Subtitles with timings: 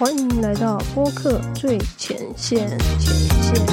[0.00, 2.78] 欢迎来到播客最前线，前
[3.42, 3.66] 线，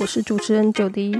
[0.00, 1.14] 我是主持人九迪。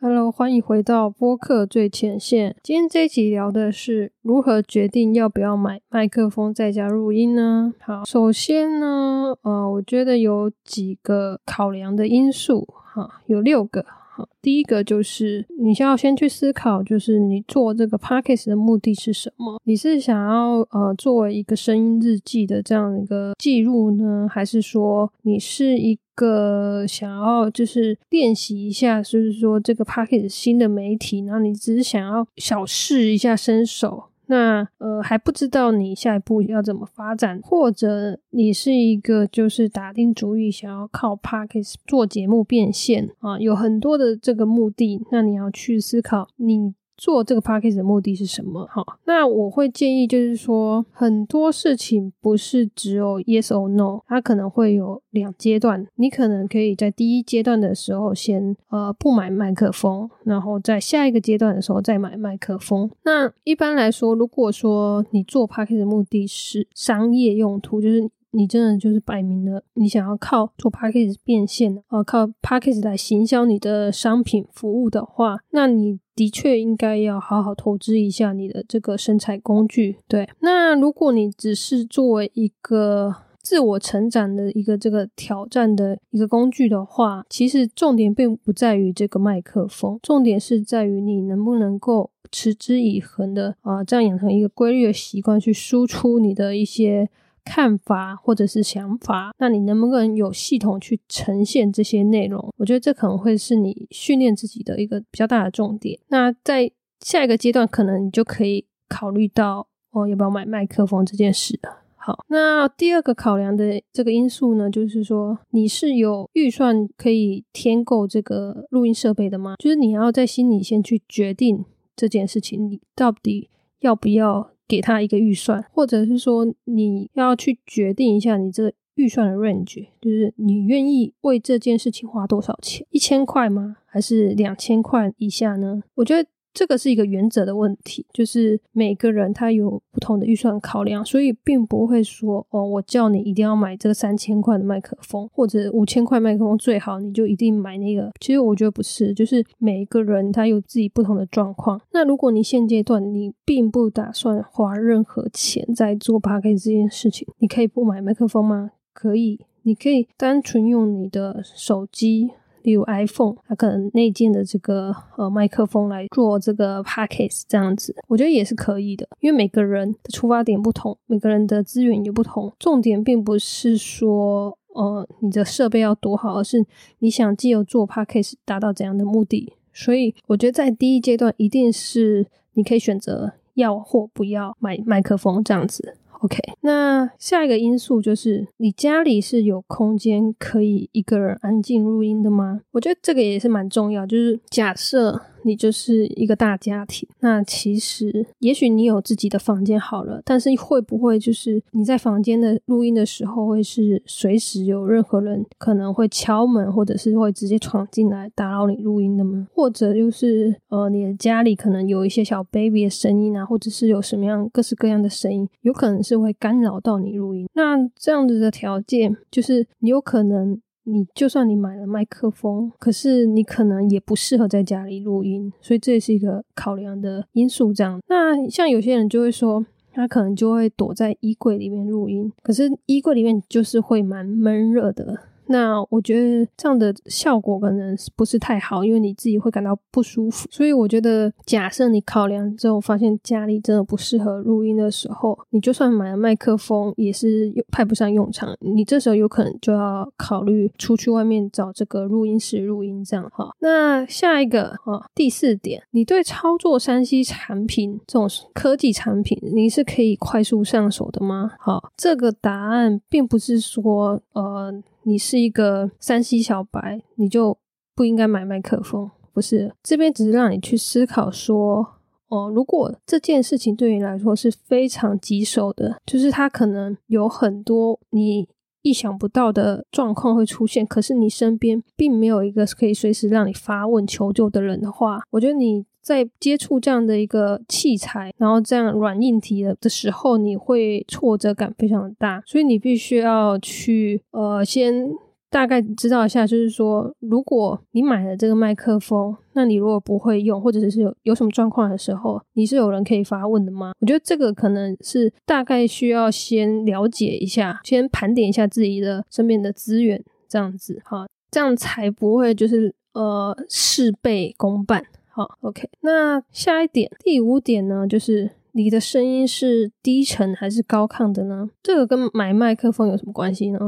[0.00, 2.56] Hello，欢迎回到播客最前线。
[2.62, 7.74] 今天这一集聊的是如何决定要不要买麦克风在家录音呢？
[7.80, 13.84] 好，首先呢，呃，我觉得有几个考量的因素，哈，有六个。
[14.18, 19.60] 好，第一个就是你需要先去思考，就是你做这个 podcast 的目的是什么？
[19.62, 46.77] 你是想要呃作为一个声音日记的这样一个记录呢，还是说你是一个想要就是练习一下，就是说这个 p a c k e t 新的媒体，然后你只是想要小试一下身手，那呃还不知道你下一步要怎么发展，或者你是一个就是打定主意想要靠 podcast 做节目变现啊，有很多的这个目的，那你要去思考你。
[46.98, 48.66] 做这个 p a c k a g e 的目的是什么？
[48.70, 55.86] 好，那我会建议就是说，很多事情不是只有 yes or no，它可能会有两阶段。
[55.94, 62.90] 你可能可以在第一阶段的时候先呃不买麦克风，然后在下一个阶段的时候再买麦克风。
[63.04, 71.16] 那一般来说，如果说你做 p a c k a g e 的目的是商业用途，就是你真的就是摆明了你想要靠做 p a c k a g e
[71.22, 76.00] 变现呃，靠 p a c k a g e 来行销你的商品服务的话，那你。
[76.18, 79.98] 的确应该要好好投资一下你的这个生产工具。
[80.08, 97.08] 对，那如果你只是作为一个自我成长的一个这个挑战的一个工具的话，其实重点并不在于这个麦克风，重点是在于你能不能够持之以恒的啊，这样养成一个规律的习惯去输出你的一些。
[97.48, 102.52] 看法或者是想法，那你能不能有系统去呈现这些内容？
[102.58, 105.98] 我觉得这可能会是你训练自己的一个比较大的重点。
[106.08, 111.58] 那在下一个阶段，可能你就可以考虑到哦，要不要买麦克风这件事。
[111.96, 119.54] 好，那第二个考量的这个因素呢，就是说你是有预算可以添购这个录音设备的吗？
[119.58, 121.64] 就是你要在心里先去决定
[121.96, 123.48] 这件事情，你到底
[123.80, 124.50] 要不要？
[124.68, 132.86] 给他一个预算，或者是说你要去决定一下你这个预算的 range，就是你愿意为这件事情花多少钱？
[132.90, 133.78] 一千块吗？
[133.86, 135.82] 还是两千块以下呢？
[135.94, 136.28] 我觉得。
[136.58, 148.10] 这个是一个原则的问题，就是每个人他有不同的预算考量，所以并不会说哦，我叫你一定要买这个三千块的麦克风，或者五千块麦克风最好，你就一定买那个。
[148.18, 151.80] 其实我觉得不是，就是每一个人他有自己不同的状况。
[151.92, 158.72] 那如果你现阶段你并不打算花任何钱在做 p a k 这件事情，你可以不买麦克风吗？
[158.92, 162.32] 可以，你可以单纯用你的手机。
[162.62, 169.08] 例如 iPhone，它可能内建的这个呃麦克风来做这个 podcast 这样子，我觉得也是可以的。
[169.20, 172.52] 因为每个人的出发点不同，每个人的资源也不同。
[172.58, 176.64] 重点并不是说呃你的设备要多好，而是
[176.98, 179.52] 你想既有做 podcast 达到怎样的目的。
[179.72, 185.94] 所以我觉得在第一阶段，一定是你可以选择要或不要买麦克风这样子。
[186.20, 192.60] OK，那下一个因素就是你家里是有空间可以一个人安静录音的吗？
[192.72, 195.20] 我觉得这个也是蛮重要，就是假设。
[195.42, 209.48] 你就是一个大家庭，那其实也许你有自己的房间好了，但是会不会就是你在房间的录音的时候，会是随时有任何人可能会敲门，或者是会直接闯进来打扰你录音的吗？
[209.54, 217.48] 或者就是呃，你的家里可能有一些小 baby 的声音啊，或者是有什么样各式各样的声音，有可能是会干扰到你录音。
[217.54, 220.60] 那这样子的条件，就是你有可能。
[220.90, 227.74] 你就算你买了麦克风，可是你可能也不适合在家里录音，所以这也是一个考量的因素。
[227.74, 235.18] 这样，那像有些人就会说，他可能就会躲在衣柜里面录音，可是衣柜里面就是会蛮闷热的。
[235.48, 240.46] 那我觉得这样的效果可能不是太好，因为你自己会感到不舒服。
[240.50, 248.54] 所以我觉得，假设你考量之后发现家里真的不适合录音的时候，你就算买了麦克风，也是派不上用场。
[248.60, 253.50] 你这时候有可能就要考虑出去外面找这个录音室录音，这样哈。
[253.60, 261.52] 那下一个哈，第四点，你对操作山西产品这种科技产品，你是可以快速上手的吗？
[261.58, 264.82] 好，这个答案并不是说呃。
[265.04, 267.56] 你是一个山西小白，你就
[267.94, 269.74] 不应该买麦克风，不是？
[269.82, 271.86] 这边只是让你去思考说，
[272.28, 278.48] 哦，如果这件事情对你来说是非常棘手的，就是它可能有很多你
[278.82, 295.10] 意想不到的状况会出现，可是你身边并没有一个可以随时让你发问求救的人的话，我觉得你在接触这样的一个器材，然后这样软硬体的的时候，你会挫折感非常的大，所以你必须要去呃先。
[295.50, 303.92] 大概知道一下，就是说，如果你买了这个麦克风，那你如果不会用，或者是有有什么状况的时候，你是有人可以发问的吗？
[303.98, 315.02] 我觉得这个可能是大概需要先了解一下，先盘点一下自己的身边的资源，这样子哈，这样才不会就是呃事倍功半。
[315.38, 321.70] 好，OK，那下一点，第五点呢，就是你的声音是低沉还是高亢的呢？
[321.80, 323.78] 这个跟买麦克风有什么关系呢？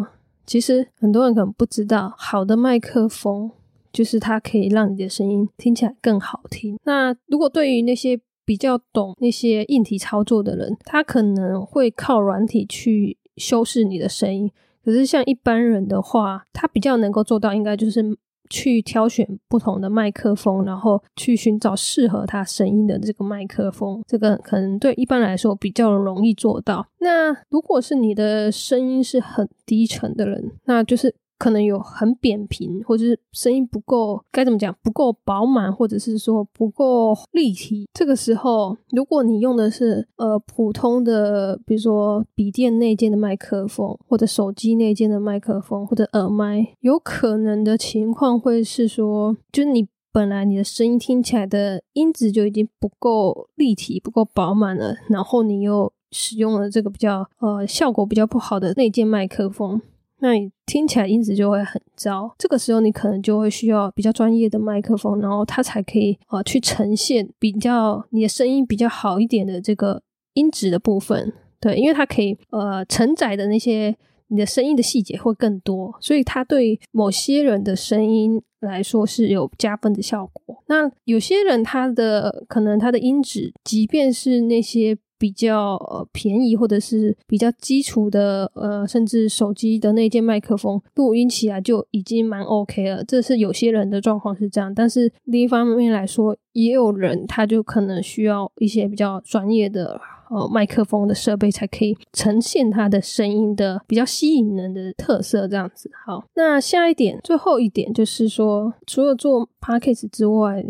[0.46, 3.50] 其实很多人可能不知道，好的麦克风
[3.92, 6.78] 就是它可以让你的声音听起来更好听。
[6.84, 14.48] 那如果对于那些比较懂那些硬体操作的人，他可能会靠软体去修饰你的声音。
[14.84, 18.16] 可是像一般人的话，他比较能够做到，应该就是。
[18.50, 26.86] 去挑选不同的麦克风，然后去寻找适合他声音的这个麦克风，这个可能对一般来说比较容易做到。
[26.98, 31.14] 那如果是你的声音是很低沉的人，那就是。
[31.40, 34.76] 可能有很扁平，或者是声音不够，该怎么讲？
[34.82, 37.88] 不够饱满，或者是说不够立体。
[37.94, 59.80] 这个时候，如果你用的是呃普通的，比如说笔电内建的麦克风，或者手机内建的麦克风，或者耳麦，有可能的情况会是说，就是你本来你的声音听起来的音质就已经不够立体、不够饱满了，然后你又使用了这个比较呃效果比较不好的内建麦克风。
[60.20, 70.02] 那你听起来音质就会很糟，这个时候你可能就会需要比较专业的麦克风，然后它才可以呃去呈现比较你的声音比较好一点的这个
[70.34, 73.96] 音质的部分，对，因为它可以呃承载的那些
[74.28, 80.62] 你的声音的细节会更多，所以它对某些人的声音来说是有加分的效果。
[80.68, 84.98] 那有些人他的可能他的音质，即便是那些。
[85.20, 93.04] 比较呃便宜或者是比较基础的呃，甚至手机的那件麦克风录音起来就已经蛮 OK 了。
[93.04, 100.00] 这是有些人的状况是这样，但是另一方面来说，也有人他就可能需要一些比较专业的
[100.30, 105.46] 呃麦克风的设备，才可以呈现他的声音的比较吸引人的特色。
[105.46, 110.64] 这样子，好，那下一点，最后一点就是说，除了做 Podcast 之外。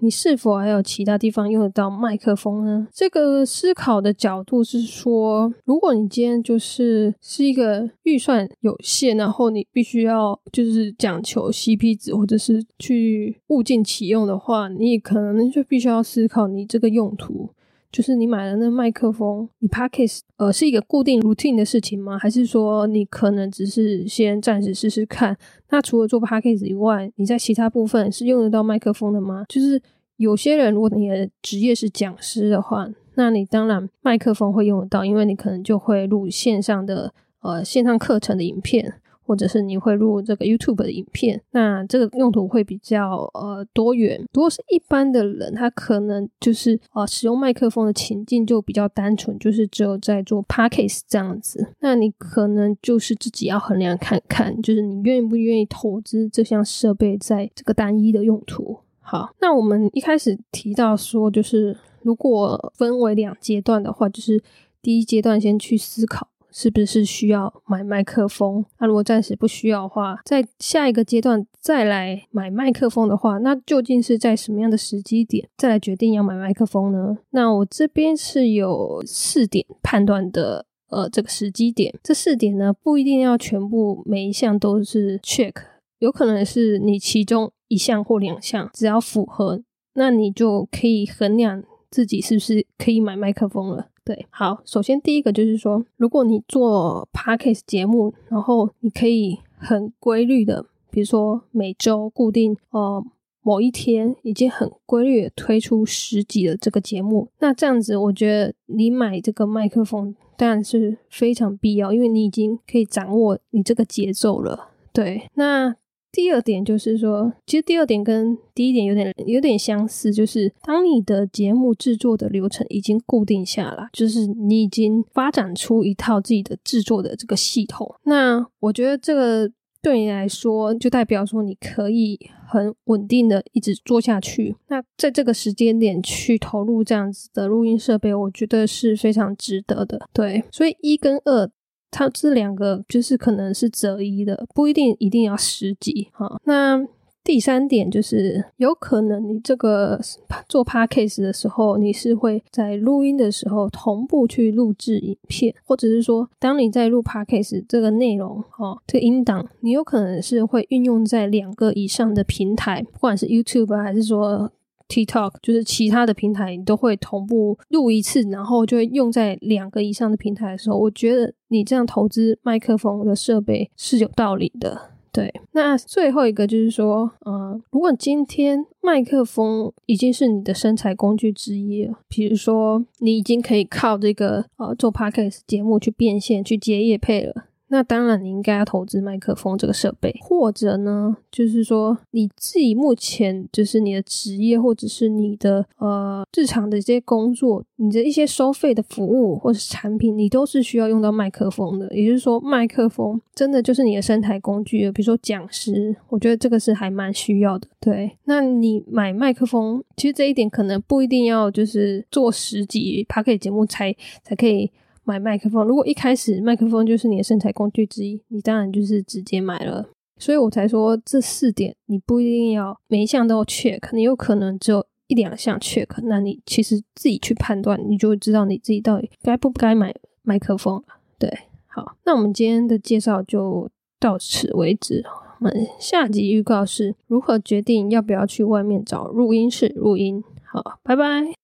[0.00, 2.86] 你是否还有其他地方用得到麦克风呢？
[2.92, 17.50] 这个思考的角度是说，如果你今天就是是一个预算有限，然后你必须要就是讲求 CP 值，或者是去物尽其用的话，你可能就必须要思考你这个用途，
[17.92, 22.18] 就是你买了那麦克风，你 Podcast 呃是一个固定 routine 的事情吗？
[22.18, 25.36] 还是说你可能只是先暂时试试看？
[25.70, 29.44] 那除了做 Podcast 以外，你在其他部分是用得到麦克风的吗？
[29.48, 29.80] 就是。
[30.18, 37.12] 有些人，如果你的职业是讲师的话，那你当然麦克风会用得到，因为你可能就会录线上的
[37.42, 38.94] 呃线上课程的影片，
[39.26, 44.24] 或者是你会录这个 YouTube 的影片，那这个用途会比较呃多元。
[44.32, 58.78] 如果是一般的人，他可能就是呃使用麦克风的情境就比较单纯，就是只有在做 Podcast 这样子，那你可能就是自己要衡量看看，就是你愿不愿意投资这项设备在这个单一的用途。
[59.00, 64.42] 好，那我们一开始提到说，就是如果分为两阶段的话，就是
[64.82, 68.64] 第一阶段先去思考是不是需要买麦克风。
[68.80, 77.18] 那如果暂时不需要的话，在下一个阶段再来买麦克风的话，那究竟是在什么样的时机点再来决定要买麦克风呢？
[77.28, 81.94] 那我这边是有四点判断的，呃，这个时机点。
[82.02, 85.52] 这四点呢，不一定要全部每一项都是 check，
[85.98, 87.52] 有可能是你其中。
[87.68, 89.60] 一项或两项，只要符合，
[89.94, 93.88] 那你就可以衡量自己是不是可以买麦克风了。
[94.04, 103.04] 对，好，首先第一个就是说，如果你做 podcast 节目，然后你可以很规律的，比如说每周固定呃
[103.42, 114.68] 某一天，已经很规律的推出十集的这个节目，那这样子，我觉得你买这个麦克风当然是非常必要，因为你已经可以掌握你这个节奏了。
[114.92, 115.74] 对，那。
[116.16, 127.94] 第二点就是说，其实第二点跟第一点有点有点相似，就是当你的节目制作的流程已经固定下来，就是你已经发展出一套自己的制作的这个系统。
[128.04, 129.50] 那我觉得这个
[129.82, 132.18] 对你来说，就代表说你可以
[132.48, 134.56] 很稳定的一直做下去。
[134.68, 140.08] 那在这个时间点去投入这样子的录音设备，我觉得是非常值得的。
[140.14, 141.50] 对，所以一跟二。
[141.96, 146.38] 它这两个就是可能是择一的，不一定一定要十级哈。
[146.44, 146.86] 那
[147.24, 149.98] 第三点就是，有可能你这个
[150.46, 164.52] 做 podcast 的时候，你是会在录音的时候同步去录制影片，或者是说，当你在录 podcast 这个内容哦，这个音档，你有可能是会运用在两个以上的平台，不管是 YouTube 还是说
[164.88, 174.90] TikTok，就是其他的平台，你都会同步录一次，然后就会用在两个以上的平台的时候，我觉得你这样投资麦克风的设备是有道理的。
[175.12, 187.46] 对，那最后一个就是说，嗯，如果今天麦克风已经是你的生财工具之一了，比如说你已经可以靠这个呃做 podcast 节目去变现、去接业配了。
[187.68, 201.92] 那当然，你应该要投资麦克风这个设备，或者呢，就是说你自己目前就是你的职业，或者是你的呃日常的这些工作，你的一些收费的服务或者是产品，你都是需要用到麦克风的。
[201.94, 204.90] 也就是说，麦克风真的就是你的生态工具。
[204.92, 207.66] 比如说讲师，我觉得这个是还蛮需要的。
[207.80, 214.70] 对，那你买麦克风，其实这一点可能不一定要就是做十集 p a k 节目才才可以。
[215.06, 219.88] 买麦克风，如果一开始麦克风就是你的生财工具之一，你当然就是直接买了。
[220.18, 230.82] 所以我才说这四点你不一定要每一项都 check，你有可能只有一两项 check，那你其实自己去判断，你就会知道你自己到底该不该买麦克风
[231.18, 231.30] 对，
[231.68, 233.70] 好，那我们今天的介绍就
[234.00, 235.04] 到此为止。
[235.38, 240.24] 我们下集预告是如何决定要不要去外面找录音室录音。
[240.44, 241.26] 好，拜拜。